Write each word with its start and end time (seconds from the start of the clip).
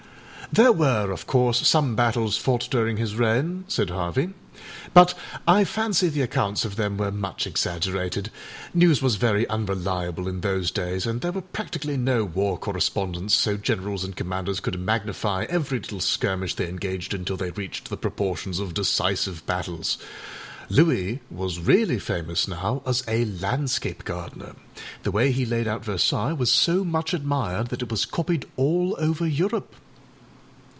âThere 0.53 0.75
were, 0.75 1.11
of 1.11 1.25
course, 1.27 1.65
some 1.65 1.95
battles 1.95 2.35
fought 2.35 2.67
during 2.69 2.97
his 2.97 3.15
reign,â 3.15 3.71
said 3.71 3.89
Harvey, 3.89 4.31
âbut 4.93 5.13
I 5.47 5.63
fancy 5.63 6.09
the 6.09 6.23
accounts 6.23 6.65
of 6.65 6.75
them 6.75 6.97
were 6.97 7.09
much 7.09 7.47
exaggerated; 7.47 8.29
news 8.73 9.01
was 9.01 9.15
very 9.15 9.47
unreliable 9.47 10.27
in 10.27 10.41
those 10.41 10.69
days, 10.69 11.05
and 11.05 11.21
there 11.21 11.31
were 11.31 11.39
practically 11.41 11.95
no 11.95 12.25
war 12.25 12.57
correspondents, 12.57 13.33
so 13.33 13.55
generals 13.55 14.03
and 14.03 14.13
commanders 14.17 14.59
could 14.59 14.77
magnify 14.77 15.45
every 15.47 15.79
little 15.79 16.01
skirmish 16.01 16.55
they 16.55 16.67
engaged 16.67 17.13
in 17.13 17.23
till 17.23 17.37
they 17.37 17.51
reached 17.51 17.87
the 17.87 17.95
proportions 17.95 18.59
of 18.59 18.73
decisive 18.73 19.45
battles. 19.45 19.97
Louis 20.69 21.21
was 21.31 21.59
really 21.61 21.97
famous, 21.97 22.45
now, 22.45 22.81
as 22.85 23.05
a 23.07 23.23
landscape 23.23 24.03
gardener; 24.03 24.55
the 25.03 25.11
way 25.11 25.31
he 25.31 25.45
laid 25.45 25.69
out 25.69 25.85
Versailles 25.85 26.33
was 26.33 26.51
so 26.51 26.83
much 26.83 27.13
admired 27.13 27.67
that 27.67 27.81
it 27.83 27.89
was 27.91 28.03
copied 28.03 28.45
all 28.57 28.97
over 28.99 29.25
Europe. 29.25 29.75